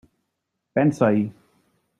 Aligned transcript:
Pensa-hi. 0.73 1.23